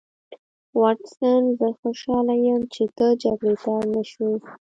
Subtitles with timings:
[0.79, 4.33] واټسن زه خوشحاله یم چې ته جګړې ته اړ نشوې